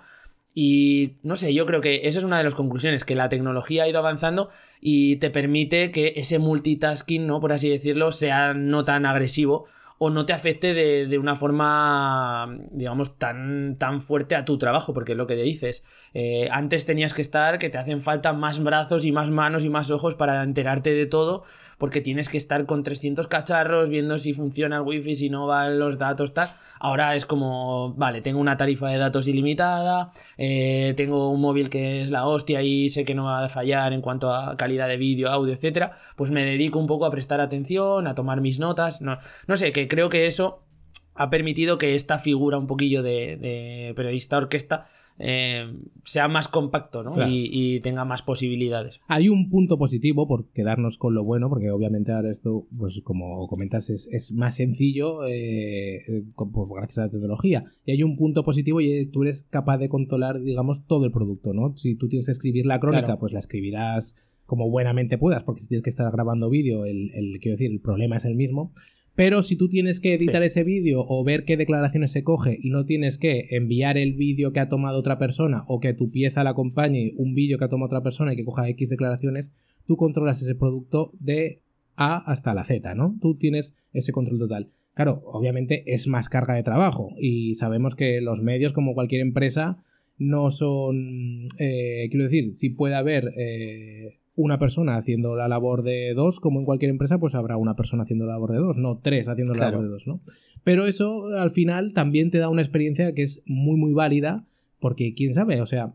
[0.53, 3.83] Y no sé, yo creo que esa es una de las conclusiones, que la tecnología
[3.83, 7.41] ha ido avanzando y te permite que ese multitasking, ¿no?
[7.41, 9.65] Por así decirlo, sea no tan agresivo
[9.97, 15.13] o no te afecte de, una forma, digamos, tan, tan fuerte a tu trabajo, porque
[15.13, 15.83] es lo que te dices.
[16.13, 19.69] Eh, antes tenías que estar que te hacen falta más brazos y más manos y
[19.69, 21.43] más ojos para enterarte de todo,
[21.77, 25.79] porque tienes que estar con 300 cacharros viendo si funciona el wifi, si no van
[25.79, 26.49] los datos, tal.
[26.79, 32.01] Ahora es como, vale, tengo una tarifa de datos ilimitada, eh, tengo un móvil que
[32.01, 34.97] es la hostia y sé que no va a fallar en cuanto a calidad de
[34.97, 39.01] vídeo, audio, etcétera, pues me dedico un poco a prestar atención, a tomar mis notas,
[39.01, 40.65] no, no sé, que creo que eso
[41.15, 44.85] ha permitido que esta figura un poquillo de, periodista orquesta
[45.17, 47.13] eh, sea más compacto ¿no?
[47.25, 48.99] y, tenga más posibilidades.
[49.07, 53.47] Hay un punto positivo por quedarnos con lo bueno, porque obviamente ahora esto, pues como
[53.47, 57.63] comentas, es, más sencillo eh, pues, gracias a la tecnología.
[57.85, 61.53] Y hay un punto positivo y tú eres capaz de controlar, digamos, todo el producto,
[61.53, 61.77] ¿no?
[61.77, 65.69] Si tú tienes que escribir la crónica, pues la escribirás como buenamente puedas, porque si
[65.69, 68.73] tienes que estar grabando vídeo, el, el, quiero decir, el problema es el mismo.
[69.15, 72.69] Pero si tú tienes que editar ese vídeo o ver qué declaraciones se coge y
[72.69, 76.43] no tienes que enviar el vídeo que ha tomado otra persona o que tu pieza
[76.43, 79.53] la acompañe un vídeo que ha tomado otra persona y que coja X declaraciones,
[79.87, 81.61] tú controlas ese producto de
[81.95, 83.17] A hasta la Z, ¿no?
[83.21, 84.69] Tú tienes ese control total.
[84.93, 89.81] Claro, obviamente es más carga de trabajo y sabemos que los medios, como cualquier empresa,
[90.17, 96.13] no son, eh, quiero decir, si puede haber eh, una persona haciendo la labor de
[96.13, 98.99] dos, como en cualquier empresa, pues habrá una persona haciendo la labor de dos, no
[99.01, 100.21] tres haciendo la labor de dos, ¿no?
[100.63, 104.45] Pero eso al final también te da una experiencia que es muy, muy válida,
[104.79, 105.93] porque quién sabe, o sea,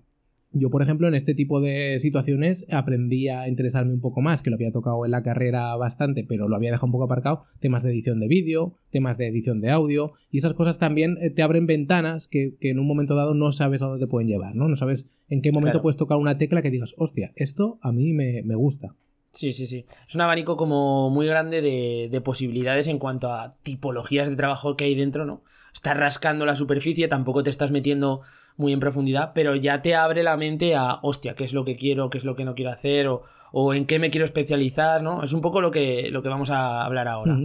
[0.53, 4.51] yo, por ejemplo, en este tipo de situaciones aprendí a interesarme un poco más, que
[4.51, 7.83] lo había tocado en la carrera bastante, pero lo había dejado un poco aparcado, temas
[7.83, 11.43] de edición de vídeo, temas de edición de audio, y esas cosas también eh, te
[11.43, 14.69] abren ventanas que, en un momento dado no sabes a dónde te pueden llevar, ¿no?
[14.69, 18.13] No sabes en qué momento puedes tocar una tecla que digas, hostia, esto a mí
[18.13, 18.95] me, me gusta.
[19.33, 19.85] Sí, sí, sí.
[20.09, 24.77] Es un abanico como muy grande de, de, posibilidades en cuanto a tipologías de trabajo
[24.77, 25.43] que hay dentro, ¿no?
[25.73, 28.23] Estás rascando la superficie, tampoco te estás metiendo
[28.57, 31.77] muy en profundidad, pero ya te abre la mente a, hostia, qué es lo que
[31.77, 35.01] quiero, qué es lo que no quiero hacer, o, o en qué me quiero especializar,
[35.03, 35.23] ¿no?
[35.23, 37.39] Es un poco lo que, lo que vamos a hablar ahora.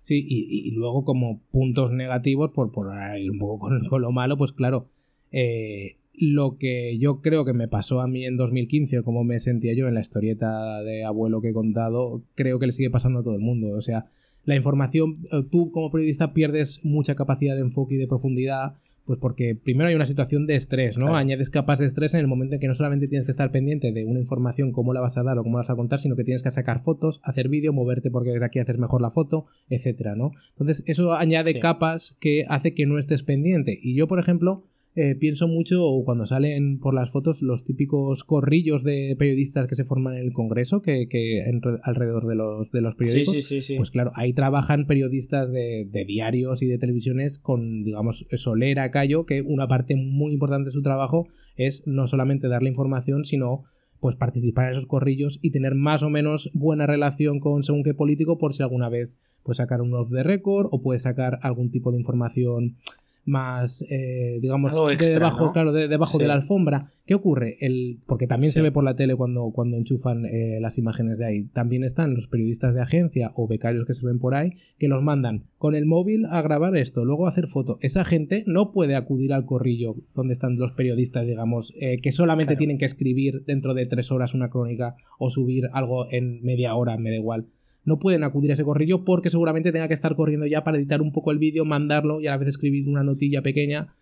[0.00, 4.10] Sí, y, y, luego como puntos negativos, por, por ir un poco con, con lo
[4.10, 4.88] malo, pues claro,
[5.30, 9.38] eh, lo que yo creo que me pasó a mí en 2015 o cómo me
[9.38, 13.20] sentía yo en la historieta de abuelo que he contado, creo que le sigue pasando
[13.20, 13.70] a todo el mundo.
[13.70, 14.06] O sea,
[14.44, 19.18] la información, eh, tú como periodista pierdes mucha capacidad de enfoque y de profundidad, pues
[19.18, 21.16] porque primero hay una situación de estrés, ¿no?
[21.16, 23.90] Añades capas de estrés en el momento en que no solamente tienes que estar pendiente
[23.90, 26.14] de una información, cómo la vas a dar o cómo la vas a contar, sino
[26.14, 29.46] que tienes que sacar fotos, hacer vídeo, moverte porque desde aquí haces mejor la foto,
[29.68, 30.32] etcétera, ¿no?
[30.50, 33.76] Entonces, eso añade capas que hace que no estés pendiente.
[33.82, 34.64] Y yo, por ejemplo,
[34.94, 39.84] eh, pienso mucho cuando salen por las fotos los típicos corrillos de periodistas que se
[39.84, 41.42] forman en el Congreso, que, que
[41.82, 43.72] alrededor de los, de los periódicos.
[43.76, 49.40] pues claro, ahí trabajan periodistas de, diarios y de televisiones con, digamos, solera, callo, que
[49.40, 51.26] una parte muy importante de su trabajo
[51.56, 53.64] es no solamente dar la información, sino
[53.98, 57.94] pues participar en esos corrillos y tener más o menos buena relación con según qué
[57.94, 59.10] político por si alguna vez
[59.42, 62.76] puede sacar un off the record o puede sacar algún tipo de información
[63.24, 66.90] más, eh, digamos, debajo, claro, de, debajo de la alfombra.
[67.06, 67.56] ¿Qué ocurre?
[67.60, 71.26] El, porque también se ve por la tele cuando, cuando enchufan eh, las imágenes de
[71.26, 71.44] ahí.
[71.52, 75.02] También están los periodistas de agencia o becarios que se ven por ahí que los
[75.02, 77.78] mandan con el móvil a grabar esto, luego a hacer foto.
[77.80, 82.56] Esa gente no puede acudir al corrillo donde están los periodistas, digamos, eh, que solamente
[82.56, 86.96] tienen que escribir dentro de tres horas una crónica o subir algo en media hora,
[86.96, 87.46] me da igual
[87.84, 91.02] no pueden acudir a ese corrillo porque seguramente tenga que estar corriendo ya para editar
[91.02, 93.94] un poco el vídeo, mandarlo y a la vez escribir una notilla pequeña.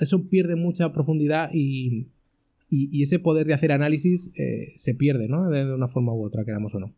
[0.00, 2.06] Eso pierde mucha profundidad y,
[2.70, 5.50] y, ese poder de hacer análisis eh, se pierde, ¿no?
[5.50, 6.92] De, una forma u otra, queramos o no.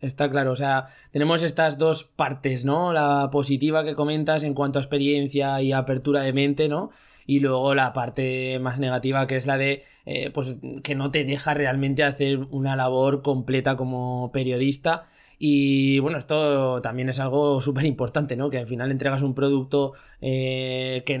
[0.00, 2.92] Está claro, o sea, tenemos estas dos partes, ¿no?
[2.92, 6.90] La positiva que comentas en cuanto a experiencia y apertura de mente, ¿no?
[7.26, 11.24] Y luego la parte más negativa que es la de, eh, pues, que no te
[11.24, 15.06] deja realmente hacer una labor completa como periodista.
[15.36, 18.50] Y bueno, esto también es algo súper importante, ¿no?
[18.50, 21.18] Que al final entregas un producto eh, que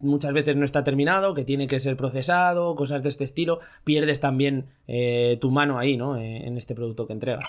[0.00, 3.60] muchas veces no está terminado, que tiene que ser procesado, cosas de este estilo.
[3.84, 6.16] Pierdes también eh, tu mano ahí, ¿no?
[6.16, 7.44] en este producto que entregas.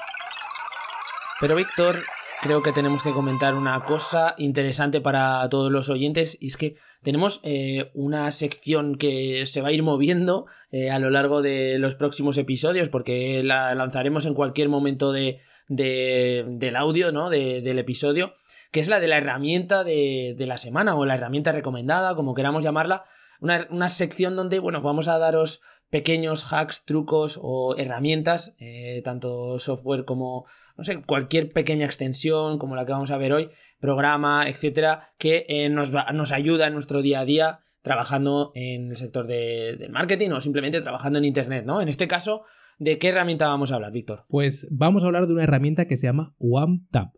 [1.41, 1.97] Pero Víctor,
[2.41, 6.77] creo que tenemos que comentar una cosa interesante para todos los oyentes y es que
[7.03, 11.77] tenemos eh, una sección que se va a ir moviendo eh, a lo largo de
[11.77, 17.29] los próximos episodios porque la lanzaremos en cualquier momento de, del audio, ¿no?
[17.29, 18.33] del episodio,
[18.71, 22.63] que es la de la herramienta de, la semana o la herramienta recomendada, como queramos
[22.63, 23.03] llamarla.
[23.41, 25.61] Una, una sección donde, bueno, vamos a daros
[25.95, 30.43] pequeños hacks, trucos o herramientas, eh, tanto software como,
[30.75, 35.45] no sé, cualquier pequeña extensión como la que vamos a ver hoy, programa, etcétera, que
[35.47, 40.31] eh, nos, nos ayuda en nuestro día a día trabajando en el sector del marketing
[40.31, 41.81] o simplemente trabajando en Internet, ¿no?
[41.81, 42.41] En este caso,
[42.77, 44.25] ¿de qué herramienta vamos a hablar, Víctor?
[44.27, 47.15] Pues vamos a hablar de una herramienta que se llama OneTap.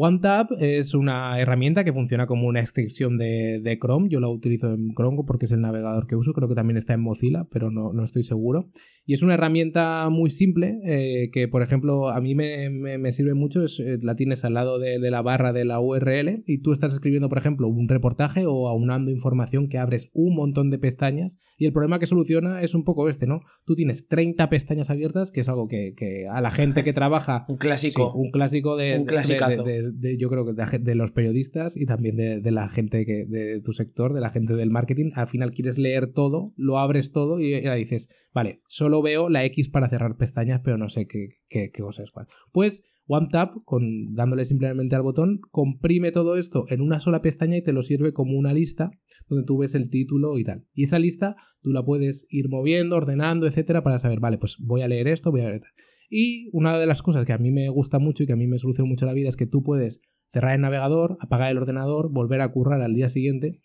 [0.00, 4.08] OneTap es una herramienta que funciona como una extensión de, Chrome.
[4.08, 6.32] Yo la utilizo en Chrome porque es el navegador que uso.
[6.34, 8.70] Creo que también está en Mozilla, pero no, no estoy seguro.
[9.04, 13.64] Y es una herramienta muy simple eh, que, por ejemplo, a mí me, sirve mucho.
[13.64, 16.92] Es, eh, la tienes al lado de, la barra de la URL y tú estás
[16.92, 21.40] escribiendo, por ejemplo, un reportaje o aunando información que abres un montón de pestañas.
[21.56, 23.40] Y el problema que soluciona es un poco este, ¿no?
[23.64, 27.46] Tú tienes 30 pestañas abiertas, que es algo que, a la gente que trabaja.
[27.48, 28.12] un clásico.
[28.14, 29.87] un clásico de, un de
[30.18, 34.12] yo creo que de, los periodistas y también de, la gente que, de tu sector,
[34.12, 35.10] de la gente del marketing.
[35.14, 39.44] Al final quieres leer todo, lo abres todo y ahora dices, vale, solo veo la
[39.44, 42.26] X para cerrar pestañas, pero no sé qué, qué, cosa es cuál.
[42.52, 47.62] Pues OneTap, con, dándole simplemente al botón, comprime todo esto en una sola pestaña y
[47.62, 48.90] te lo sirve como una lista
[49.28, 50.64] donde tú ves el título y tal.
[50.74, 54.82] Y esa lista tú la puedes ir moviendo, ordenando, etcétera, para saber, vale, pues voy
[54.82, 55.70] a leer esto, voy a leer tal.
[56.08, 58.46] Y una de las cosas que a mí me gusta mucho y que a mí
[58.46, 60.00] me soluciona mucho la vida es que tú puedes
[60.32, 63.60] cerrar el navegador, apagar el ordenador, volver a currar al día siguiente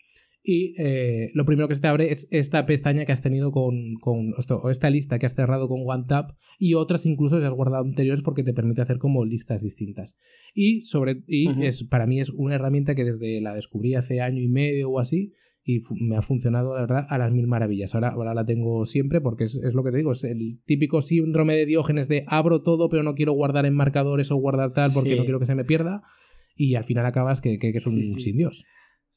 [0.46, 3.96] y eh, lo primero que se te abre es esta pestaña que has tenido con,
[4.02, 7.54] con esto, o esta lista que has cerrado con OneTap y otras incluso que has
[7.54, 10.18] guardado anteriores porque te permite hacer como listas distintas.
[10.54, 14.42] Y, sobre, y es, para mí es una herramienta que desde la descubrí hace año
[14.42, 15.32] y medio o así
[15.66, 17.96] y me ha funcionado, la verdad, a las mil maravillas.
[17.96, 21.56] Ahora, ahora la tengo siempre porque es, lo que te digo, es el típico síndrome
[21.56, 25.16] de Diógenes de abro todo pero no quiero guardar en marcadores o guardar tal porque
[25.16, 26.04] no quiero que se me pierda
[26.56, 28.66] y al final acabas que, que, es un sin Dios.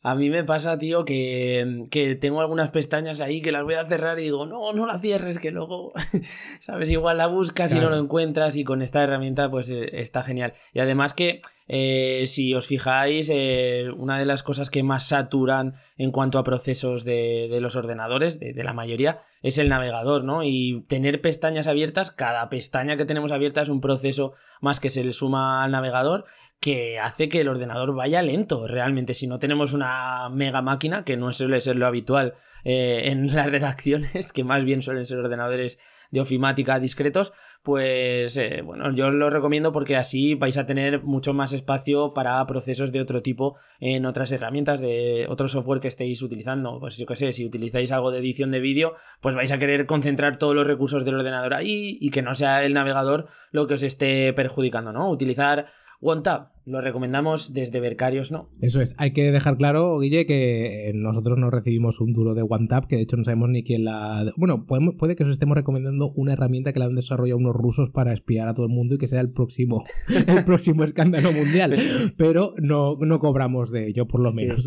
[0.07, 3.85] A mí me pasa, tío, que, que, tengo algunas pestañas ahí que las voy a
[3.87, 5.93] cerrar y digo, no, no la cierres, que luego,
[6.61, 6.91] ¿sabes?
[6.91, 10.53] Igual la buscas y no lo encuentras y con esta herramienta pues eh, está genial.
[10.73, 15.75] Y además que eh, si os fijáis, eh, una de las cosas que más saturan
[15.99, 20.23] en cuanto a procesos de, de los ordenadores, de, de, la mayoría, es el navegador,
[20.23, 20.45] ¿no?
[20.45, 25.03] Y tener pestañas abiertas, cada pestaña que tenemos abierta es un proceso más que se
[25.03, 26.27] le suma al navegador
[26.61, 29.15] que hace que el ordenador vaya lento realmente.
[29.15, 33.47] Si no tenemos una mega máquina, que no suele ser lo habitual eh, en las
[33.51, 35.79] redacciones, que más bien suelen ser ordenadores
[36.11, 41.35] de ofimática discretos, pues eh, bueno, yo lo recomiendo porque así vais a tener mucho
[41.35, 46.23] más espacio para procesos de otro tipo en otras herramientas de otro software que estéis
[46.23, 46.79] utilizando.
[46.79, 49.87] Pues yo qué sé, si utilizáis algo de edición de vídeo, pues vais a querer
[49.87, 53.75] concentrar todos los recursos del ordenador ahí y que no sea el navegador lo que
[53.75, 55.11] os esté perjudicando, ¿no?
[55.11, 55.67] Utilizar
[56.01, 58.51] OneTab, lo recomendamos desde Bercarios, ¿no?
[58.61, 62.87] Eso es, hay que dejar claro, Guille, que nosotros no recibimos un duro de OneTab,
[62.87, 64.25] que de hecho no sabemos ni quién la...
[64.37, 68.13] Bueno, puede que os estemos recomendando una herramienta que la han desarrollado unos rusos para
[68.13, 69.85] espiar a todo el mundo y que sea el próximo,
[70.27, 71.77] el próximo escándalo mundial,
[72.17, 74.67] pero no, no cobramos de ello, por lo menos.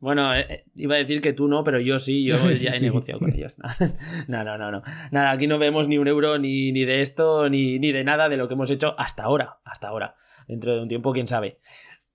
[0.00, 2.80] Bueno, eh, eh, iba a decir que tú no, pero yo sí, yo ya he
[2.80, 3.56] negociado con ellos.
[4.28, 4.82] No, no, no, no.
[5.12, 8.28] Nada, aquí no vemos ni un euro ni, ni de esto, ni, ni de nada
[8.28, 9.60] de lo que hemos hecho hasta ahora.
[9.64, 10.16] Hasta ahora.
[10.48, 11.58] Dentro de un tiempo, quién sabe.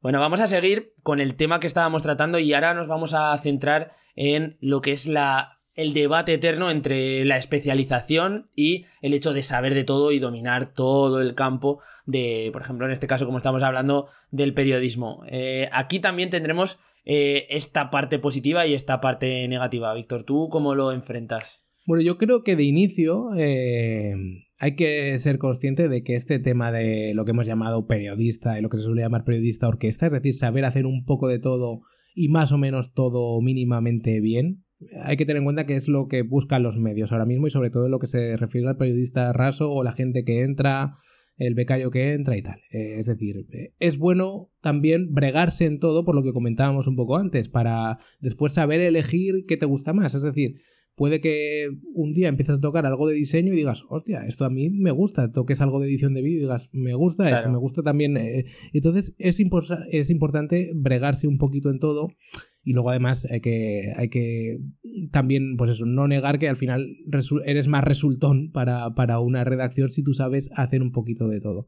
[0.01, 3.37] Bueno, vamos a seguir con el tema que estábamos tratando y ahora nos vamos a
[3.37, 9.33] centrar en lo que es la, el debate eterno entre la especialización y el hecho
[9.33, 13.25] de saber de todo y dominar todo el campo de, por ejemplo, en este caso,
[13.25, 15.23] como estamos hablando, del periodismo.
[15.27, 19.93] Eh, aquí también tendremos eh, esta parte positiva y esta parte negativa.
[19.93, 21.63] Víctor, ¿tú cómo lo enfrentas?
[21.85, 24.15] Bueno, yo creo que de inicio eh,
[24.57, 28.61] hay que ser consciente de que este tema de lo que hemos llamado periodista y
[28.61, 31.81] lo que se suele llamar periodista orquesta, es decir, saber hacer un poco de todo
[32.15, 34.63] y más o menos todo mínimamente bien,
[35.03, 37.51] hay que tener en cuenta que es lo que buscan los medios ahora mismo y
[37.51, 40.97] sobre todo en lo que se refiere al periodista raso o la gente que entra
[41.37, 42.59] el becario que entra y tal.
[42.71, 46.95] Eh, es decir, eh, es bueno también bregarse en todo por lo que comentábamos un
[46.95, 50.15] poco antes, para después saber elegir qué te gusta más.
[50.15, 50.61] Es decir,
[50.95, 54.49] puede que un día empieces a tocar algo de diseño y digas, hostia, esto a
[54.49, 57.57] mí me gusta, toques algo de edición de vídeo y digas, me gusta esto, me
[57.57, 58.15] gusta también.
[58.17, 58.45] Eh".
[58.73, 59.39] entonces es,
[59.91, 62.09] es importante bregarse un poquito en todo
[62.65, 64.59] y luego además hay que, hay que
[65.11, 66.97] también, pues eso, no negar que al final
[67.45, 71.67] eres más resultón para, para una redacción si tú sabes hacer un poquito de todo.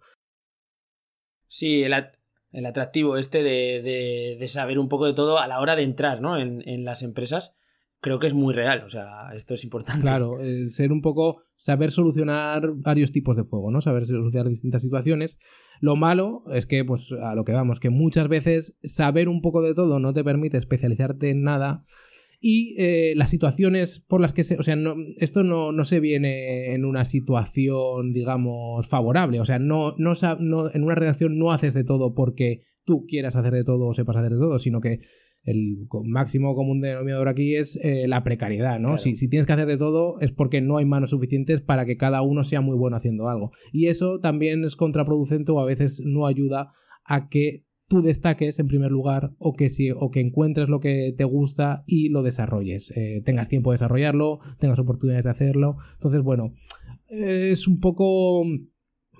[1.47, 1.93] Sí, el,
[2.51, 6.19] el atractivo este de, de, saber un poco de todo a la hora de entrar
[6.19, 6.35] ¿no?
[6.35, 7.55] en, en las empresas
[7.99, 8.83] creo que es muy real.
[8.85, 10.01] O sea, esto es importante.
[10.01, 13.81] Claro, ser un poco, saber solucionar varios tipos de fuego, ¿no?
[13.81, 15.39] Saber solucionar distintas situaciones.
[15.79, 19.61] Lo malo es que, pues, a lo que vamos, que muchas veces saber un poco
[19.61, 21.83] de todo no te permite especializarte en nada.
[22.39, 24.57] Y eh, las situaciones por las que se.
[24.57, 29.39] O sea, no, esto no, no, se viene en una situación, digamos, favorable.
[29.39, 33.35] O sea, no, no, no, en una redacción no haces de todo porque tú quieras
[33.35, 34.99] hacer de todo o sepas hacer de todo, sino que
[35.47, 38.97] el máximo común denominador aquí es eh, la precariedad, ¿no?
[38.97, 41.95] Si, si, tienes que hacer de todo es porque no hay manos suficientes para que
[41.95, 43.51] cada uno sea muy bueno haciendo algo.
[43.71, 46.73] Y eso también es contraproducente o a veces no ayuda
[47.05, 51.15] a que tú destaques en primer lugar o que, si, o que encuentres lo que
[51.17, 52.91] te gusta y lo desarrolles.
[52.97, 55.77] Eh, tengas tiempo de desarrollarlo, tengas oportunidades de hacerlo.
[55.93, 56.53] Entonces, bueno,
[57.07, 58.43] es un poco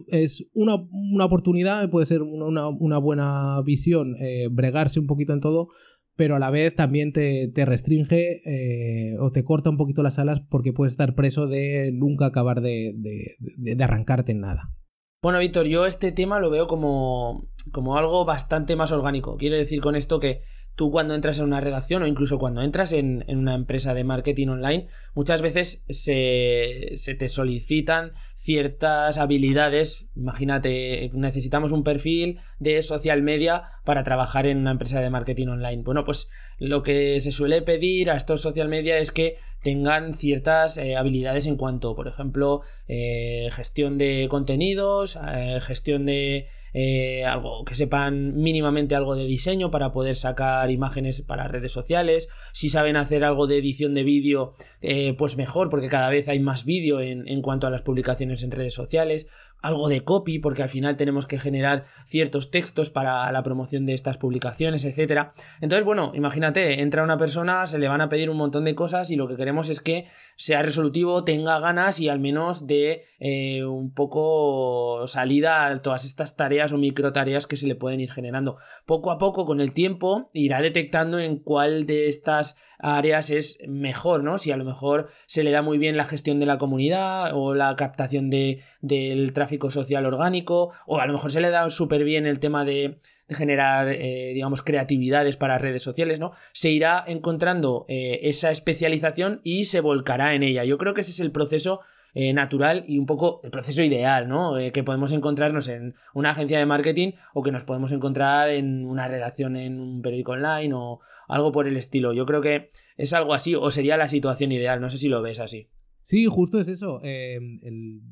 [0.07, 5.39] es una, una, oportunidad, puede ser una, una buena visión, eh, bregarse un poquito en
[5.39, 5.69] todo,
[6.17, 10.41] pero a la vez también te, restringe eh, o te corta un poquito las alas
[10.41, 14.73] porque puedes estar preso de nunca acabar de, de, arrancarte en nada.
[15.21, 19.37] Bueno, Víctor, yo este tema lo veo como, como algo bastante más orgánico.
[19.37, 20.41] Quiero decir con esto que
[20.77, 24.49] tú cuando entras en una redacción o incluso cuando entras en, una empresa de marketing
[24.49, 30.05] online, muchas veces se, se, te solicitan ciertas habilidades.
[30.15, 35.81] Imagínate, necesitamos un perfil de social media para trabajar en una empresa de marketing online.
[35.81, 40.77] Bueno, pues lo que se suele pedir a estos social media es que tengan ciertas
[40.77, 47.63] eh, habilidades en cuanto, por ejemplo, eh, gestión de contenidos, eh, gestión de eh, algo
[47.65, 52.29] que sepan mínimamente algo de diseño para poder sacar imágenes para redes sociales.
[52.53, 56.39] Si saben hacer algo de edición de vídeo, eh, pues mejor, porque cada vez hay
[56.39, 59.27] más vídeo en, en cuanto a las publicaciones en redes sociales
[59.61, 63.93] algo de copy, porque al final tenemos que generar ciertos textos para la promoción de
[63.93, 65.29] estas publicaciones, etc.
[65.61, 69.09] Entonces, bueno, imagínate, entra una persona, se le van a pedir un montón de cosas
[69.09, 73.65] y lo que queremos es que sea resolutivo, tenga ganas y al menos de eh,
[73.65, 78.11] un poco salida a todas estas tareas o micro tareas que se le pueden ir
[78.11, 78.57] generando.
[78.85, 84.23] Poco a poco, con el tiempo, irá detectando en cuál de estas áreas es mejor,
[84.23, 84.37] ¿no?
[84.37, 87.55] Si a lo mejor se le da muy bien la gestión de la comunidad o
[87.55, 92.03] la captación de, del tráfico social orgánico, o a lo mejor se le da súper
[92.03, 96.31] bien el tema de, generar, eh, digamos, creatividades para redes sociales, ¿no?
[96.53, 100.63] Se irá encontrando eh, esa especialización y se volcará en ella.
[100.63, 101.81] Yo creo que ese es el proceso
[102.13, 104.55] eh, natural y un poco el proceso ideal, ¿no?
[104.73, 109.07] que podemos encontrarnos en una agencia de marketing o que nos podemos encontrar en una
[109.07, 112.13] redacción en un periódico online o algo por el estilo.
[112.13, 115.21] Yo creo que es algo así o sería la situación ideal, no sé si lo
[115.21, 115.67] ves así.
[116.07, 117.01] Sí, justo es eso.
[117.03, 117.37] Eh,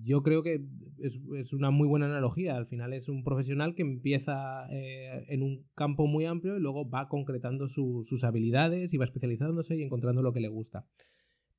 [0.04, 0.60] yo creo que
[1.00, 2.58] es, una muy buena analogía.
[2.58, 6.90] Al final es un profesional que empieza eh, en un campo muy amplio y luego
[6.90, 10.86] va concretando sus habilidades y va especializándose y encontrando lo que le gusta.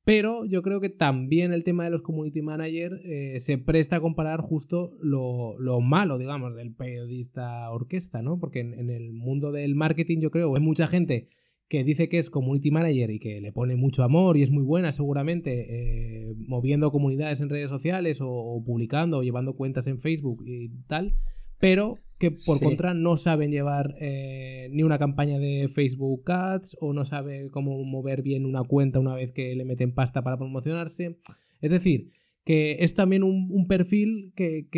[0.04, 4.00] Pero yo creo que también el tema de los community manager eh, se presta a
[4.00, 8.38] comparar justo lo, malo, digamos, del periodista orquesta, ¿no?
[8.38, 11.30] Porque en, en, el mundo del marketing yo creo que hay mucha gente
[11.68, 14.62] que dice que es community manager y que le pone mucho amor y es muy
[14.62, 20.44] buena seguramente eh, moviendo comunidades en redes sociales o, publicando o llevando cuentas en Facebook
[20.46, 21.14] y tal,
[21.58, 26.92] pero que por contra no saben llevar eh, ni una campaña de Facebook Ads o
[26.92, 31.18] no sabe cómo mover bien una cuenta una vez que le meten pasta para promocionarse.
[31.60, 32.12] Es decir,
[32.46, 34.68] que es también un, perfil que,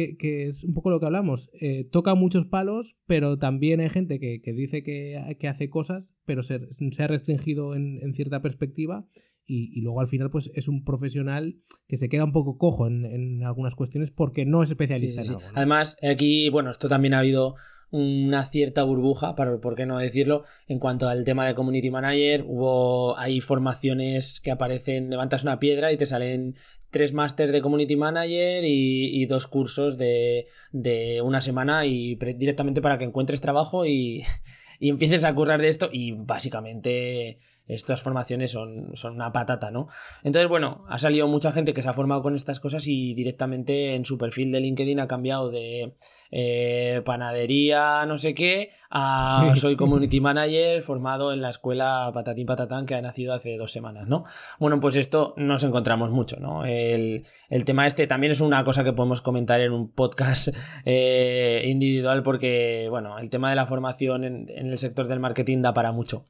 [0.48, 1.50] es un poco lo que hablamos.
[1.60, 6.54] Eh, toca muchos palos, pero también hay gente que, dice que, hace cosas, pero se,
[6.98, 9.06] ha restringido en, cierta perspectiva.
[9.44, 13.42] Y, luego al final, pues es un profesional que se queda un poco cojo en,
[13.44, 15.42] algunas cuestiones porque no es especialista en algo.
[15.54, 17.54] Además, aquí, bueno, esto también ha habido
[17.90, 22.44] una cierta burbuja, para, por qué no decirlo, en cuanto al tema de community manager.
[22.46, 26.54] Hubo, hay formaciones que aparecen, levantas una piedra y te salen
[26.90, 32.98] tres máster de community manager y, dos cursos de, de, una semana y directamente para
[32.98, 34.24] que encuentres trabajo y,
[34.78, 37.38] y empieces a currar de esto y básicamente
[37.68, 39.88] estas formaciones son, son una patata, ¿no?
[40.24, 43.94] Entonces, bueno, ha salido mucha gente que se ha formado con estas cosas y directamente
[43.94, 45.94] en su perfil de LinkedIn ha cambiado de
[46.30, 52.86] eh, panadería, no sé qué, a soy community manager formado en la escuela Patatín Patatán
[52.86, 54.24] que ha nacido hace dos semanas, ¿no?
[54.58, 56.64] Bueno, pues esto nos encontramos mucho, ¿no?
[56.64, 57.24] El,
[57.64, 60.48] tema este también es una cosa que podemos comentar en un podcast
[60.84, 65.62] eh, individual porque, bueno, el tema de la formación en, en el sector del marketing
[65.62, 66.24] da para mucho.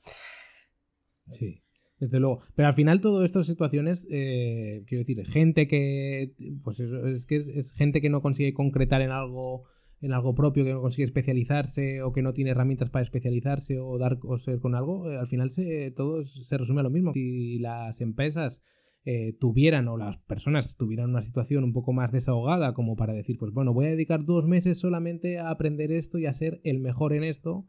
[1.31, 1.63] Sí,
[1.99, 2.41] desde luego.
[2.55, 6.35] Pero al final, todas estas situaciones, eh, quiero decir, gente que.
[6.63, 9.65] Pues es, que es, gente que no consigue concretar en algo
[10.01, 13.99] en algo propio, que no consigue especializarse o que no tiene herramientas para especializarse o
[13.99, 17.13] dar o ser con algo, eh, al final se, todo se resume a lo mismo.
[17.13, 18.63] Si las empresas
[19.05, 23.39] eh, tuvieran o las personas tuvieran una situación un poco más desahogada como para decir,
[23.39, 26.79] pues bueno, voy a dedicar dos meses solamente a aprender esto y a ser el
[26.79, 27.67] mejor en esto,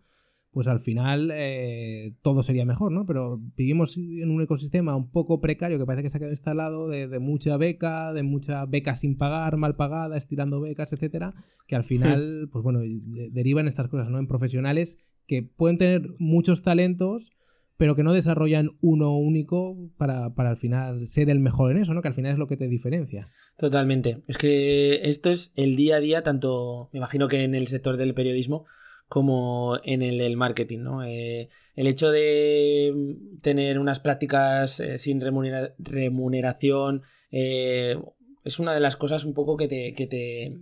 [0.51, 3.05] pues al final eh, todo sería mejor, ¿no?
[3.05, 6.87] Pero vivimos en un ecosistema un poco precario que parece que se ha quedado instalado
[6.87, 11.33] de, mucha beca, de mucha beca sin pagar, mal pagada, estirando becas, etcétera,
[11.67, 12.81] que al final, pues bueno,
[13.31, 14.17] derivan estas cosas, ¿no?
[14.17, 14.97] En profesionales
[15.27, 17.29] que pueden tener muchos talentos,
[17.77, 21.93] pero que no desarrollan uno único para, para, al final ser el mejor en eso,
[21.93, 22.01] ¿no?
[22.01, 23.27] Que al final es lo que te diferencia.
[23.55, 24.23] Totalmente.
[24.27, 27.97] Es que esto es el día a día, tanto, me imagino que en el sector
[27.97, 28.65] del periodismo,
[29.09, 31.03] como en el marketing, ¿no?
[31.03, 37.01] Eh, el hecho de tener unas prácticas eh, sin remuneración
[37.31, 37.99] eh,
[38.43, 40.53] es una de las cosas un poco que te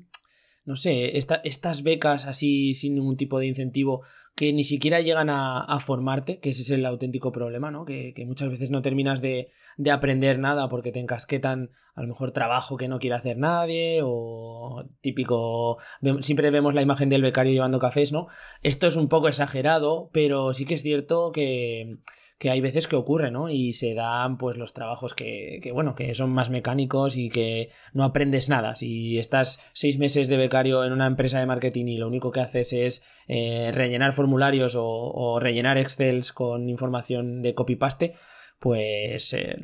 [0.67, 4.01] no sé, estas becas así sin ningún tipo de incentivo
[4.35, 7.85] que ni siquiera llegan a, formarte, que ese es el auténtico problema, ¿no?
[7.85, 9.49] Que, muchas veces no terminas de,
[9.89, 14.83] aprender nada porque te encasquetan a lo mejor trabajo que no quiere hacer nadie o
[14.99, 15.77] típico,
[16.19, 18.27] siempre vemos la imagen del becario llevando cafés, ¿no?
[18.61, 21.99] Esto es un poco exagerado, pero sí que es cierto que
[22.37, 23.49] que hay veces que ocurre, ¿no?
[23.49, 27.69] Y se dan pues los trabajos que, que, bueno, que son más mecánicos y que
[27.93, 28.75] no aprendes nada.
[28.75, 32.41] Si estás seis meses de becario en una empresa de marketing y lo único que
[32.41, 38.13] haces es eh, rellenar formularios o, o rellenar excels con información de copy-paste,
[38.59, 39.57] pues eh,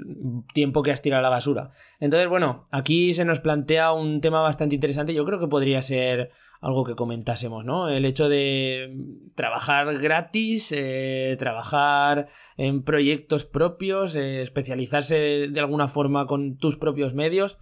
[0.54, 1.72] tiempo que has tirado a la basura.
[2.00, 5.14] Entonces, bueno, aquí se nos plantea un tema bastante interesante.
[5.14, 6.30] Yo creo que podría ser
[6.62, 7.90] algo que comentásemos, ¿no?
[7.90, 8.96] El hecho de
[9.36, 12.28] trabajar gratis, eh, trabajar
[12.58, 17.58] en proyectos propios, eh, especializarse de alguna forma con tus propios medios.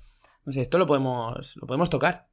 [0.46, 2.31] No sé, esto lo podemos, lo podemos tocar.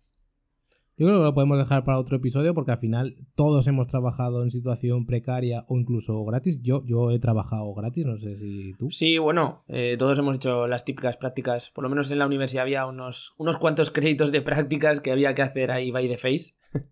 [0.98, 4.42] Yo creo que lo podemos dejar para otro episodio porque al final todos hemos trabajado
[4.42, 6.58] en situación precaria o incluso gratis.
[6.60, 8.90] Yo, yo he trabajado gratis, no sé si tú.
[8.90, 11.70] Sí, bueno, eh, todos hemos hecho las típicas prácticas.
[11.70, 15.34] Por lo menos en la universidad había unos, unos cuantos créditos de prácticas que había
[15.34, 16.56] que hacer ahí by the face.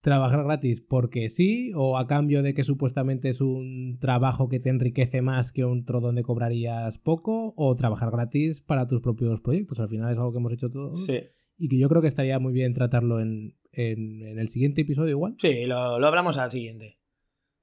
[0.00, 4.70] Trabajar gratis porque sí o a cambio de que supuestamente es un trabajo que te
[4.70, 9.80] enriquece más que otro donde cobrarías poco o trabajar gratis para tus propios proyectos.
[9.80, 11.04] Al final es algo que hemos hecho todos.
[11.04, 11.18] Sí
[11.60, 15.34] y que yo creo que estaría muy bien tratarlo en, el siguiente episodio igual.
[15.38, 16.98] Sí, lo, hablamos al siguiente.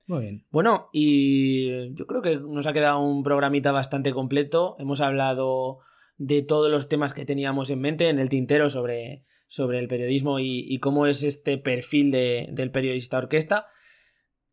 [0.06, 0.46] Muy bien.
[0.52, 4.76] Bueno, y yo creo que nos ha quedado un programita bastante completo.
[4.80, 5.80] Hemos hablado
[6.18, 10.40] de todos los temas que teníamos en mente en el tintero sobre, sobre el periodismo
[10.40, 13.66] y, cómo es este perfil del periodista orquesta.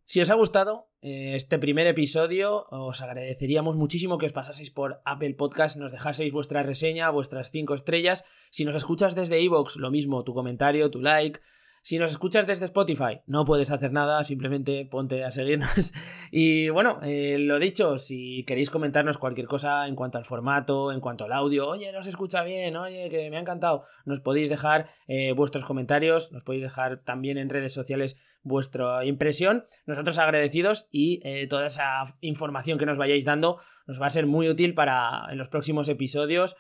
[0.07, 5.01] Si os ha gustado eh, este primer episodio, os agradeceríamos muchísimo que os pasaseis por
[5.07, 8.25] Apple Podcast, nos dejaseis vuestra reseña, vuestras 5 estrellas.
[8.51, 11.41] Si nos escuchas desde Evox, lo mismo, tu comentario, tu like,
[11.87, 15.93] si nos escuchas desde Spotify, no puedes hacer nada, simplemente ponte a seguirnos.
[16.31, 21.01] y bueno, eh, lo dicho, si queréis comentarnos cualquier cosa en cuanto al formato, en
[21.01, 24.49] cuanto al audio, oye, no se escucha bien, oye, que me ha encantado, nos podéis
[24.49, 29.65] dejar eh, vuestros comentarios, nos podéis dejar también en redes sociales vuestra impresión.
[29.87, 34.27] Nosotros agradecidos y eh, toda esa información que nos vayáis dando nos va a ser
[34.27, 36.57] muy útil para en los próximos episodios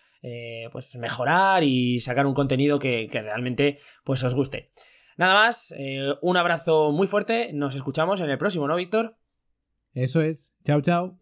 [0.72, 4.70] pues mejorar y sacar un contenido que, que realmente pues os guste.
[5.16, 9.16] Nada más, eh, un abrazo muy fuerte, nos escuchamos en el próximo, ¿no, Víctor?
[9.92, 11.18] Eso es, chao, chao.